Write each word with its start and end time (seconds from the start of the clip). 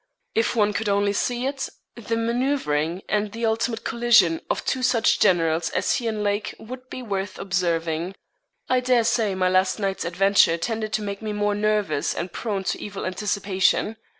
If 0.33 0.55
one 0.55 0.73
could 0.73 0.89
only 0.89 1.13
see 1.13 1.45
it, 1.45 1.69
the 1.93 2.17
manoeuvring 2.17 3.03
and 3.07 3.31
the 3.31 3.45
ultimate 3.45 3.83
collision 3.83 4.41
of 4.49 4.65
two 4.65 4.81
such 4.81 5.19
generals 5.19 5.69
as 5.69 5.93
he 5.97 6.07
and 6.07 6.23
Lake 6.23 6.55
would 6.57 6.89
be 6.89 7.03
worth 7.03 7.37
observing. 7.37 8.15
I 8.67 8.79
dare 8.79 9.03
say 9.03 9.35
my 9.35 9.47
last 9.47 9.77
night's 9.77 10.03
adventure 10.03 10.57
tended 10.57 10.91
to 10.93 11.03
make 11.03 11.21
me 11.21 11.33
more 11.33 11.53
nervous 11.53 12.15
and 12.15 12.33
prone 12.33 12.63
to 12.63 12.81
evil 12.81 13.05
anticipation. 13.05 13.95